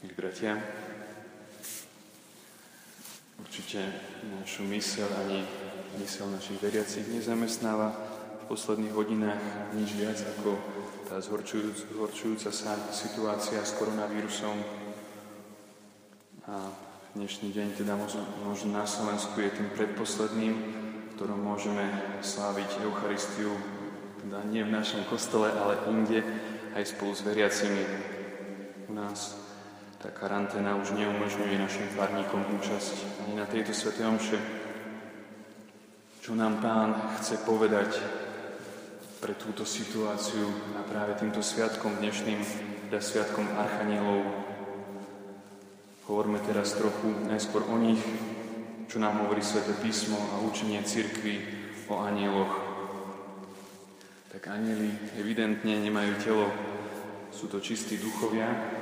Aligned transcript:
Milí 0.00 0.16
bratia, 0.16 0.56
určite 3.36 3.84
našu 4.40 4.64
mysel 4.72 5.04
ani 5.12 5.44
mysel 6.00 6.24
našich 6.32 6.56
veriacich 6.56 7.04
nezamestnáva 7.12 7.92
v 8.40 8.44
posledných 8.48 8.96
hodinách 8.96 9.36
nič 9.76 9.92
viac 10.00 10.16
ako 10.16 10.56
tá 11.04 11.20
zhorčujúc, 11.20 11.92
zhorčujúca 11.92 12.48
sa 12.48 12.80
situácia 12.88 13.60
s 13.60 13.76
koronavírusom. 13.76 14.56
A 16.48 16.72
dnešný 17.12 17.52
deň 17.52 17.84
teda 17.84 17.92
možno, 17.92 18.24
na 18.72 18.88
Slovensku 18.88 19.36
je 19.36 19.52
tým 19.52 19.68
predposledným, 19.76 20.54
v 20.56 21.12
ktorom 21.20 21.44
môžeme 21.44 21.84
sláviť 22.24 22.88
Eucharistiu, 22.88 23.52
teda 24.24 24.48
nie 24.48 24.64
v 24.64 24.72
našom 24.80 25.04
kostole, 25.12 25.52
ale 25.52 25.76
inde, 25.92 26.24
aj 26.72 26.88
spolu 26.88 27.12
s 27.12 27.20
veriacimi 27.20 27.84
u 28.88 28.96
nás 28.96 29.49
tá 30.00 30.08
karanténa 30.08 30.80
už 30.80 30.96
neumožňuje 30.96 31.60
našim 31.60 31.84
farníkom 31.92 32.40
účasť 32.56 33.20
ani 33.20 33.36
na 33.36 33.44
tejto 33.44 33.76
svetej 33.76 34.08
omše. 34.08 34.38
Čo 36.24 36.32
nám 36.32 36.56
Pán 36.64 37.20
chce 37.20 37.36
povedať 37.44 38.00
pre 39.20 39.36
túto 39.36 39.68
situáciu 39.68 40.48
a 40.80 40.88
práve 40.88 41.20
týmto 41.20 41.44
sviatkom 41.44 42.00
dnešným, 42.00 42.40
teda 42.88 42.96
sviatkom 42.96 43.44
Archanielov. 43.60 44.24
Hovoríme 46.08 46.40
teraz 46.48 46.80
trochu 46.80 47.12
najskôr 47.28 47.68
o 47.68 47.76
nich, 47.76 48.00
čo 48.88 48.96
nám 49.04 49.20
hovorí 49.20 49.44
Sveté 49.44 49.76
písmo 49.84 50.16
a 50.16 50.40
učenie 50.40 50.80
cirkvi 50.80 51.44
o 51.92 52.00
anieloch. 52.00 52.56
Tak 54.32 54.48
anieli 54.48 54.96
evidentne 55.20 55.76
nemajú 55.76 56.12
telo, 56.24 56.48
sú 57.36 57.52
to 57.52 57.60
čistí 57.60 58.00
duchovia, 58.00 58.79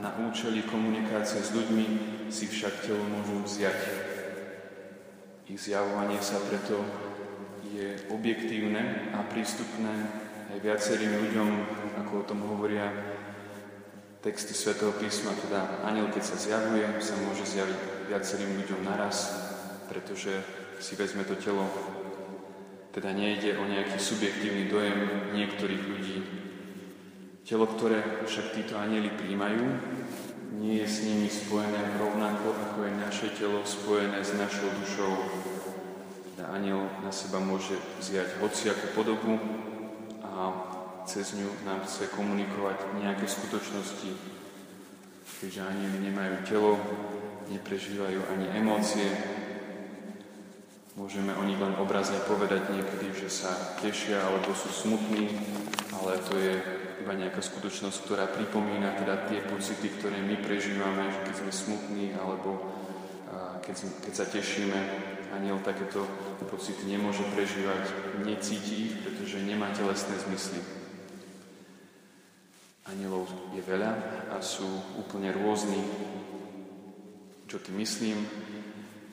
na 0.00 0.16
účely 0.16 0.64
komunikácie 0.64 1.44
s 1.44 1.52
ľuďmi 1.52 1.86
si 2.32 2.48
však 2.48 2.88
telo 2.88 3.04
môžu 3.04 3.44
vziať. 3.44 3.80
Ich 5.52 5.60
zjavovanie 5.60 6.16
sa 6.24 6.40
preto 6.40 6.80
je 7.68 8.00
objektívne 8.08 9.12
a 9.12 9.20
prístupné 9.28 9.92
aj 10.50 10.58
viacerým 10.64 11.12
ľuďom, 11.20 11.48
ako 12.00 12.12
o 12.16 12.26
tom 12.26 12.40
hovoria 12.48 12.90
texty 14.24 14.56
Svetého 14.56 14.92
písma, 14.96 15.36
teda 15.36 15.84
aniel, 15.84 16.08
keď 16.08 16.22
sa 16.24 16.36
zjavuje, 16.36 16.84
sa 17.00 17.16
môže 17.20 17.44
zjaviť 17.44 17.78
viacerým 18.08 18.52
ľuďom 18.56 18.80
naraz, 18.84 19.32
pretože 19.88 20.32
si 20.80 20.96
vezme 20.96 21.24
to 21.28 21.36
telo. 21.36 21.68
Teda 22.90 23.14
nejde 23.14 23.54
o 23.54 23.64
nejaký 23.68 23.96
subjektívny 24.00 24.66
dojem 24.66 24.98
niektorých 25.36 25.82
ľudí, 25.86 26.16
Telo, 27.44 27.66
ktoré 27.66 28.24
však 28.28 28.52
títo 28.54 28.76
anieli 28.78 29.10
príjmajú, 29.10 29.64
nie 30.60 30.84
je 30.84 30.86
s 30.86 31.02
nimi 31.08 31.26
spojené 31.26 31.96
rovnako, 31.96 32.52
ako 32.52 32.78
je 32.84 32.92
naše 33.00 33.28
telo 33.32 33.64
spojené 33.64 34.20
s 34.20 34.36
našou 34.36 34.68
dušou. 34.76 35.12
Teda 36.36 36.52
aniel 36.52 36.84
na 37.00 37.08
seba 37.08 37.40
môže 37.40 37.80
vziať 37.98 38.44
hociakú 38.44 38.92
podobu 38.92 39.40
a 40.20 40.52
cez 41.08 41.32
ňu 41.32 41.48
nám 41.64 41.80
chce 41.88 42.12
komunikovať 42.12 42.76
nejaké 43.00 43.24
skutočnosti. 43.24 44.12
Keďže 45.40 45.60
anieli 45.64 46.12
nemajú 46.12 46.34
telo, 46.44 46.72
neprežívajú 47.48 48.20
ani 48.36 48.46
emócie, 48.60 49.08
môžeme 51.00 51.32
o 51.32 51.48
nich 51.48 51.56
len 51.56 51.72
obrazne 51.80 52.20
povedať 52.28 52.76
niekedy, 52.76 53.08
že 53.16 53.32
sa 53.32 53.48
tešia 53.80 54.20
alebo 54.20 54.52
sú 54.52 54.68
smutní, 54.68 55.32
ale 55.96 56.20
to 56.28 56.36
je 56.36 56.60
iba 57.00 57.16
nejaká 57.16 57.40
skutočnosť, 57.40 58.04
ktorá 58.04 58.28
pripomína 58.28 59.00
teda 59.00 59.24
tie 59.32 59.40
pocity, 59.48 59.96
ktoré 59.96 60.20
my 60.20 60.36
prežívame, 60.44 61.08
že 61.08 61.24
keď 61.24 61.34
sme 61.40 61.52
smutní 61.56 62.06
alebo 62.20 62.68
keď, 63.64 63.74
keď 64.04 64.12
sa 64.12 64.26
tešíme. 64.28 65.08
Aniel 65.30 65.62
takéto 65.64 66.04
pocity 66.52 66.84
nemôže 66.84 67.24
prežívať, 67.32 67.86
necíti 68.26 68.92
ich, 68.92 68.94
pretože 69.00 69.40
nemá 69.40 69.72
telesné 69.72 70.18
zmysly. 70.20 70.60
Anielov 72.90 73.30
je 73.56 73.62
veľa 73.64 73.92
a 74.34 74.42
sú 74.44 74.66
úplne 75.00 75.32
rôzni. 75.32 75.80
Čo 77.46 77.62
tým 77.62 77.78
myslím, 77.78 78.26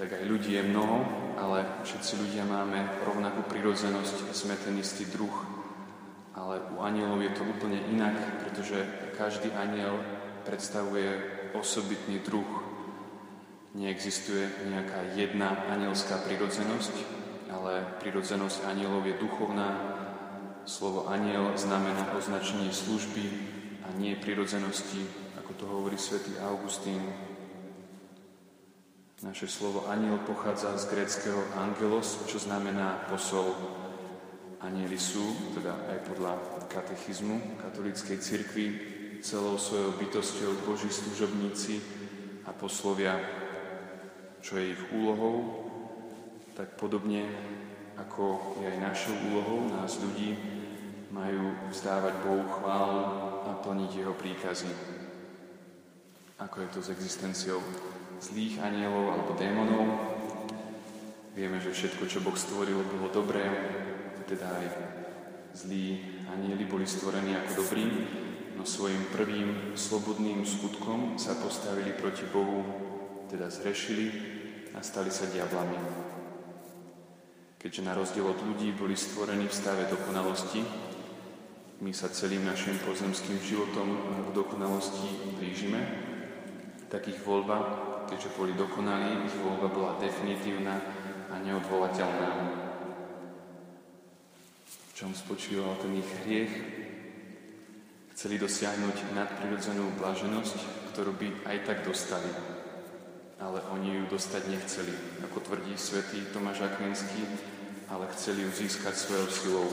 tak 0.00 0.16
aj 0.16 0.24
ľudí 0.24 0.56
je 0.56 0.64
mnoho, 0.64 1.04
ale 1.36 1.84
všetci 1.84 2.12
ľudia 2.24 2.48
máme 2.48 3.04
rovnakú 3.04 3.44
prirodzenosť, 3.52 4.32
sme 4.32 4.56
ten 4.56 4.80
istý 4.80 5.04
druh 5.12 5.60
ale 6.40 6.62
u 6.72 6.80
anielov 6.80 7.20
je 7.20 7.32
to 7.36 7.42
úplne 7.44 7.78
inak, 7.92 8.16
pretože 8.40 8.80
každý 9.18 9.52
aniel 9.52 10.00
predstavuje 10.48 11.20
osobitný 11.52 12.24
druh. 12.24 12.48
Neexistuje 13.76 14.50
nejaká 14.66 15.14
jedna 15.14 15.68
anielská 15.70 16.18
prirodzenosť, 16.26 16.94
ale 17.52 17.86
prirodzenosť 18.02 18.66
anielov 18.66 19.06
je 19.06 19.20
duchovná. 19.20 19.68
Slovo 20.64 21.06
aniel 21.12 21.54
znamená 21.54 22.14
označenie 22.16 22.72
služby 22.72 23.24
a 23.86 23.94
nie 23.98 24.18
prirodzenosti, 24.18 25.06
ako 25.38 25.52
to 25.54 25.64
hovorí 25.66 25.98
svätý 25.98 26.34
Augustín. 26.40 27.29
Naše 29.20 29.52
slovo 29.52 29.84
aniel 29.92 30.16
pochádza 30.24 30.80
z 30.80 30.96
gréckého 30.96 31.44
angelos, 31.60 32.24
čo 32.24 32.40
znamená 32.40 33.04
posol. 33.12 33.52
Anieli 34.64 34.96
sú, 34.96 35.52
teda 35.52 35.76
aj 35.92 35.98
podľa 36.08 36.32
katechizmu 36.72 37.60
katolíckej 37.60 38.16
cirkvi, 38.16 38.66
celou 39.20 39.60
svojou 39.60 39.92
bytosťou 40.00 40.64
Boží 40.64 40.88
služobníci 40.88 41.84
a 42.48 42.56
poslovia, 42.56 43.20
čo 44.40 44.56
je 44.56 44.72
ich 44.72 44.82
úlohou, 44.96 45.68
tak 46.56 46.80
podobne 46.80 47.28
ako 48.00 48.56
je 48.64 48.72
aj 48.72 48.78
našou 48.80 49.16
úlohou, 49.28 49.68
nás 49.68 50.00
ľudí, 50.00 50.32
majú 51.12 51.52
vzdávať 51.68 52.24
Bohu 52.24 52.48
chválu 52.56 53.04
a 53.44 53.60
plniť 53.60 53.90
Jeho 54.00 54.16
príkazy. 54.16 54.72
Ako 56.40 56.64
je 56.64 56.68
to 56.72 56.80
s 56.80 56.88
existenciou 56.88 57.60
zlých 58.16 58.64
anielov 58.64 59.12
alebo 59.12 59.36
démonov. 59.36 59.84
Vieme, 61.36 61.60
že 61.60 61.68
všetko, 61.68 62.08
čo 62.08 62.24
Boh 62.24 62.32
stvoril, 62.32 62.80
bolo 62.80 63.12
dobré, 63.12 63.44
teda 64.24 64.48
aj 64.48 64.66
zlí 65.52 66.00
anieli 66.32 66.64
boli 66.64 66.88
stvorení 66.88 67.36
ako 67.36 67.64
dobrí, 67.64 67.84
no 68.56 68.64
svojim 68.64 69.04
prvým 69.12 69.76
slobodným 69.76 70.40
skutkom 70.48 71.20
sa 71.20 71.36
postavili 71.36 71.92
proti 71.92 72.24
Bohu, 72.32 72.64
teda 73.28 73.52
zrešili 73.52 74.08
a 74.72 74.80
stali 74.80 75.12
sa 75.12 75.28
diablami. 75.28 75.76
Keďže 77.60 77.84
na 77.84 77.92
rozdiel 77.92 78.24
od 78.24 78.40
ľudí 78.40 78.72
boli 78.72 78.96
stvorení 78.96 79.44
v 79.44 79.58
stave 79.60 79.84
dokonalosti, 79.92 80.64
my 81.84 81.92
sa 81.92 82.08
celým 82.08 82.48
našim 82.48 82.80
pozemským 82.80 83.36
životom 83.44 83.88
k 84.08 84.28
dokonalosti 84.32 85.36
blížime, 85.36 86.09
tak 86.90 87.06
ich 87.06 87.22
voľba, 87.22 87.56
keďže 88.10 88.34
boli 88.34 88.52
dokonalí, 88.58 89.24
ich 89.24 89.36
voľba 89.38 89.70
bola 89.70 89.92
definitívna 90.02 90.74
a 91.30 91.38
neodvolateľná 91.38 92.60
čom 95.00 95.16
spočíval 95.16 95.80
ten 95.80 95.96
ich 95.96 96.10
hriech. 96.20 96.52
Chceli 98.12 98.36
dosiahnuť 98.36 99.16
nadprirodzenú 99.16 99.96
blaženosť, 99.96 100.92
ktorú 100.92 101.16
by 101.16 101.48
aj 101.48 101.58
tak 101.64 101.78
dostali. 101.88 102.28
Ale 103.40 103.64
oni 103.72 103.96
ju 103.96 104.04
dostať 104.12 104.52
nechceli, 104.52 104.92
ako 105.24 105.40
tvrdí 105.40 105.72
svätý 105.80 106.20
Tomáš 106.36 106.68
Akvinský, 106.68 107.24
ale 107.88 108.12
chceli 108.12 108.44
ju 108.44 108.52
získať 108.52 108.92
svojou 108.92 109.28
silou. 109.32 109.68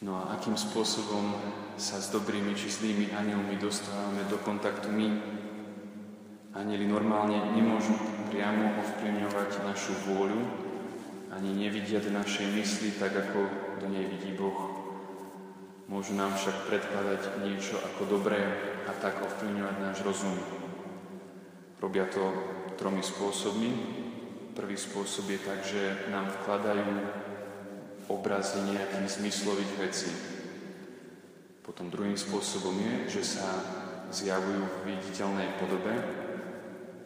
No 0.00 0.16
a 0.16 0.32
akým 0.32 0.56
spôsobom 0.56 1.36
sa 1.76 2.00
s 2.00 2.08
dobrými 2.08 2.56
či 2.56 2.72
zlými 2.72 3.12
anielmi 3.12 3.60
dostávame 3.60 4.24
do 4.32 4.40
kontaktu 4.40 4.88
my? 4.88 5.08
Anieli 6.56 6.88
normálne 6.88 7.36
nemôžu 7.52 7.92
priamo 8.32 8.80
ovplyvňovať 8.80 9.60
našu 9.60 9.92
vôľu, 10.08 10.40
ani 11.36 11.52
nevidia 11.52 12.00
do 12.00 12.08
našej 12.16 12.48
mysli 12.48 12.96
tak, 12.96 13.12
ako 13.12 13.44
do 13.76 13.92
nej 13.92 14.08
vidí 14.08 14.32
Boh. 14.32 14.72
Môžu 15.84 16.16
nám 16.16 16.32
však 16.32 16.64
predkladať 16.64 17.44
niečo 17.44 17.76
ako 17.76 18.08
dobré 18.08 18.40
a 18.88 18.96
tak 19.04 19.20
ovplyvňovať 19.20 19.76
náš 19.84 20.00
rozum. 20.00 20.32
Robia 21.76 22.08
to 22.08 22.24
tromi 22.80 23.04
spôsobmi. 23.04 23.70
Prvý 24.56 24.80
spôsob 24.80 25.28
je 25.28 25.40
tak, 25.44 25.60
že 25.60 26.08
nám 26.08 26.32
vkladajú 26.40 26.88
obrazy 28.10 28.58
nejakých 28.66 29.22
zmyslových 29.22 29.72
vecí. 29.78 30.10
Potom 31.62 31.86
druhým 31.86 32.18
spôsobom 32.18 32.74
je, 32.74 33.22
že 33.22 33.38
sa 33.38 33.46
zjavujú 34.10 34.66
v 34.66 34.84
viditeľnej 34.90 35.54
podobe. 35.62 35.94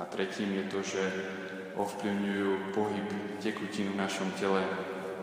A 0.00 0.02
tretím 0.08 0.56
je 0.56 0.64
to, 0.72 0.78
že 0.80 1.02
ovplyvňujú 1.76 2.72
pohyb 2.72 3.08
tekutín 3.44 3.92
v 3.92 4.00
našom 4.00 4.32
tele, 4.40 4.64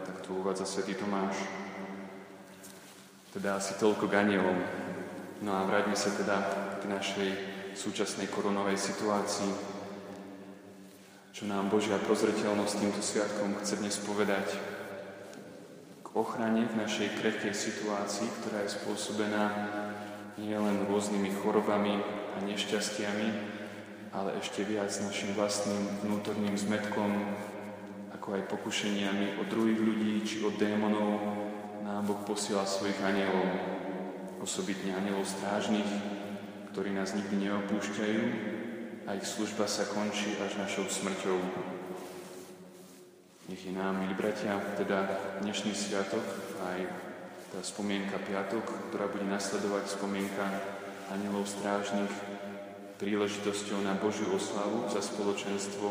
tak 0.05 0.21
tu 0.21 0.37
uvádza 0.37 0.69
svätý 0.69 0.93
Tomáš. 0.93 1.33
Teda 3.33 3.57
asi 3.57 3.73
toľko 3.81 4.05
k 4.05 4.21
anielom. 4.21 4.61
No 5.41 5.57
a 5.57 5.65
vráťme 5.65 5.97
sa 5.97 6.13
teda 6.13 6.37
k 6.77 6.83
našej 6.85 7.29
súčasnej 7.73 8.29
koronovej 8.29 8.77
situácii, 8.77 9.73
čo 11.33 11.49
nám 11.49 11.73
Božia 11.73 11.97
prozreteľnosť 11.97 12.73
týmto 12.77 13.01
sviatkom 13.01 13.57
chce 13.65 13.81
dnes 13.81 13.97
povedať 14.05 14.53
ochrane 16.13 16.69
v 16.69 16.77
našej 16.77 17.17
krehkej 17.17 17.53
situácii, 17.57 18.29
ktorá 18.41 18.61
je 18.61 18.77
spôsobená 18.77 19.43
nielen 20.37 20.85
rôznymi 20.85 21.33
chorobami 21.41 21.97
a 22.33 22.37
nešťastiami, 22.45 23.27
ale 24.13 24.37
ešte 24.37 24.61
viac 24.61 24.93
našim 25.01 25.33
vlastným 25.33 26.05
vnútorným 26.05 26.53
zmetkom, 26.53 27.09
ako 28.13 28.37
aj 28.37 28.49
pokušeniami 28.49 29.41
od 29.41 29.49
druhých 29.49 29.81
ľudí 29.81 30.13
či 30.21 30.45
od 30.45 30.53
démonov, 30.61 31.17
nám 31.81 32.05
Boh 32.05 32.21
posiela 32.23 32.63
svojich 32.63 32.97
anielov, 33.01 33.49
osobitne 34.37 34.93
anielov 34.93 35.25
strážnych, 35.25 35.89
ktorí 36.71 36.93
nás 36.93 37.17
nikdy 37.17 37.49
neopúšťajú 37.49 38.23
a 39.09 39.17
ich 39.17 39.25
služba 39.25 39.65
sa 39.65 39.89
končí 39.89 40.37
až 40.39 40.61
našou 40.61 40.85
smrťou. 40.87 41.72
Nech 43.53 43.69
je 43.69 43.77
nám, 43.77 44.01
milí 44.01 44.17
bratia, 44.17 44.57
teda 44.81 45.05
dnešný 45.45 45.77
sviatok, 45.77 46.25
aj 46.73 46.89
tá 47.53 47.61
spomienka 47.61 48.17
piatok, 48.17 48.65
ktorá 48.89 49.05
bude 49.05 49.29
nasledovať 49.29 49.93
spomienka 49.93 50.41
anielov 51.13 51.45
strážnych, 51.45 52.09
príležitosťou 52.97 53.85
na 53.85 53.93
Božiu 54.01 54.33
oslavu 54.33 54.89
za 54.89 55.05
spoločenstvo 55.05 55.85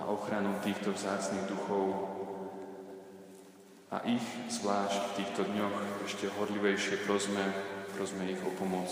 a 0.00 0.08
ochranu 0.08 0.56
týchto 0.64 0.96
vzácných 0.96 1.44
duchov 1.52 1.84
a 3.92 4.00
ich 4.08 4.24
zvlášť 4.48 4.96
v 4.96 5.14
týchto 5.20 5.42
dňoch 5.52 5.76
ešte 6.08 6.32
horlivejšie 6.32 7.04
prosme, 7.04 7.44
prosme 7.92 8.24
ich 8.24 8.40
o 8.40 8.48
pomoc. 8.56 8.88